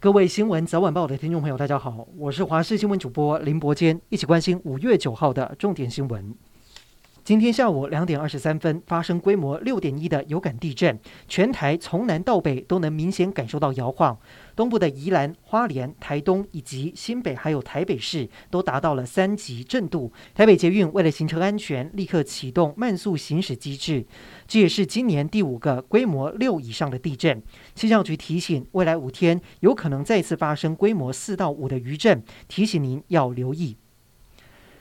[0.00, 6.32] 各位新闻早晚报的听众朋友，大家好，我是华视新闻主播林伯坚，一起关心五月九号的重点新闻。
[7.28, 10.98] 今天下午两点二十三分，发生规模六点一的有感地震，
[11.28, 14.18] 全台从南到北都能明显感受到摇晃。
[14.56, 20.10] 东部的宜兰、花莲、台东以及新北还有台北市都达到了三级震度。
[20.34, 24.06] 台北捷运为了行车安全，立刻启动慢速行驶机制。
[24.46, 27.42] 这也是今年第五个规模六以上的地震。
[27.74, 33.76] 气象局提醒，未来五天有可能再次发生规模四到五的余震，提醒您要留意。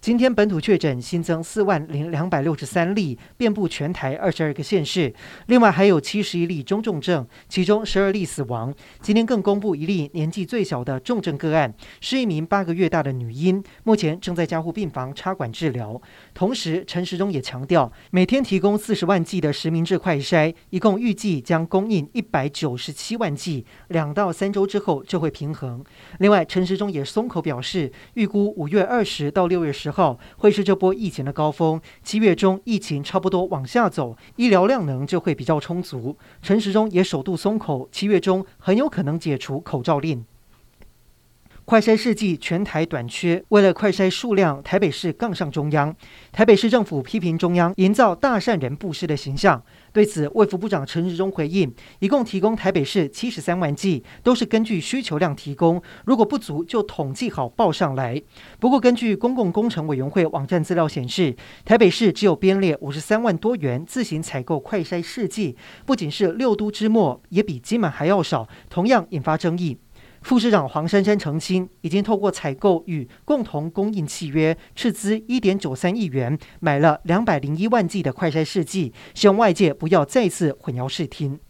[0.00, 5.12] 今天本土确诊新增四万零两百六十三例，遍布全台二十二个县市。
[5.46, 8.72] 另外还有七十一例中重症，其中十二例死亡。
[9.02, 16.00] 今天更公布一例年纪最小的重症个案，是一名八个月大的女婴，目前正在加护病房插管治疗。
[16.32, 25.84] 同时，陈时中也强调，每天提供四十万剂的实名制快筛，一共预计将供应一百九十七万剂，两到三周之后就会平衡。
[26.20, 36.16] 另外，陈时中也松口表示，预估五月二十到六月十号会是这波疫情的高峰，七月中疫情差不多往下走，医疗量能就会比较充足。
[36.40, 40.24] 陈时中也首度松口，七月中很有可能解除口罩令。
[41.68, 45.94] 快筛试剂全台短缺，为了快筛数量，台北市杠上中央。
[46.32, 49.62] 台北市政府批评中央营造大善人布施的形象。
[49.92, 58.22] 对此，卫福部长陈时中回应：一共提供台北市七十三万剂，都是根据需求量提供，如果不足就统计好报上来。
[58.58, 69.76] 不过，根据公共工程委员会网站资料显示，台北市只有编列五十三万多元自行采购快筛试剂，不仅是六都之末，也比金门还要少，同样引发争议。
[70.28, 81.40] 副市长黄珊珊澄清，已经透过采购与共同供应契约，斥资一点九三亿元，买了两百零一万剂的快筛试剂，希望外界不要再次混淆视听。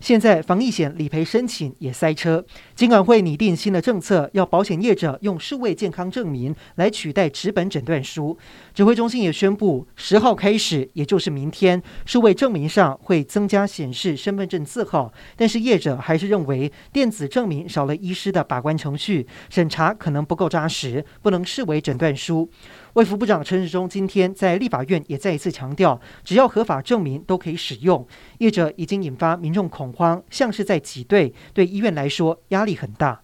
[0.00, 2.42] 现在防疫险理赔申请也塞车，
[2.74, 8.36] 尽管会拟定新的政策，要保险业者用数位健康证明来取代纸本诊断书。
[8.72, 22.50] 指挥中心也宣布，十号开始，也就是明天，数位证明上会增加显示身份证字号，但是业者还是认为电子证明少了医师的把关程序，审查可能不够扎实，不能视为诊断书。
[22.94, 28.06] 卫福部长陈时中今天在立法院也再一次强调，只要合法证明都可以使用。
[28.38, 33.20] 业者已经引发民众恐慌，像是在挤兑，对医院来说压力很大。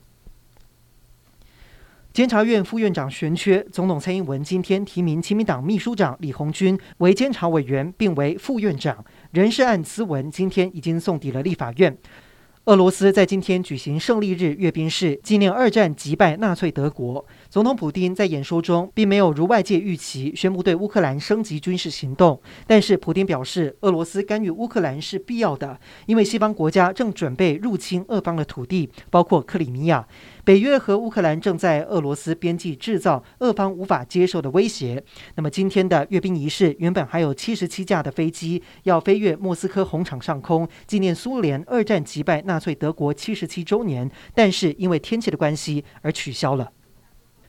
[2.13, 9.05] 监察院副院长悬缺，总统蔡英文今天提名亲民党秘书长李鸿钧为监察委员，并为副院长。
[9.33, 11.99] 人事案咨文今天已经送抵了立法院。
[12.67, 17.25] 俄罗斯在今天举行胜利日阅兵式，纪念二战击败纳粹德国。
[17.49, 30.05] 总统普丁在演说中并没有如外界预期宣布对乌克兰升级军事行动，但是普丁表示，俄罗斯干预乌克兰是必要的，因为西方国家正准备入侵俄方的土地，包括克里米亚。
[30.47, 35.03] 北约和乌克兰正在俄罗斯边境制造俄方无法接受的威胁。
[35.35, 46.71] 那么今天的阅兵仪式，原本还有七十七架的飞机要飞越莫斯科红场上空，纪念苏联二战击败纳粹德国七十七周年，但是因为天气的关系而取消了。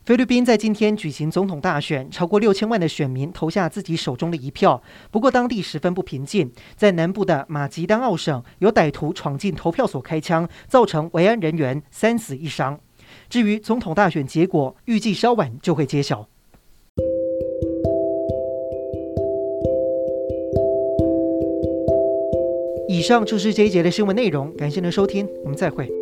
[0.03, 4.81] 菲律宾在今天举行总统大选，超过六千万的选民投下自己手中的一票。
[5.11, 12.79] 不过当地十分不平静，在南部的马吉丹奥省，有歹徒闯进投票所开枪，造成维安人员三死一伤。
[13.29, 16.27] 至于总统大选结果，预计稍晚就会揭晓。
[22.89, 25.96] 以上就是这一节的新闻内容，感谢您的收听，我们再会。